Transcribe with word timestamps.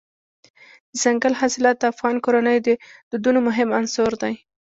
دځنګل 0.95 1.33
حاصلات 1.41 1.75
د 1.79 1.83
افغان 1.93 2.15
کورنیو 2.25 2.65
د 2.67 2.69
دودونو 3.11 3.39
مهم 3.47 3.69
عنصر 3.77 4.11
دی. 4.21 4.33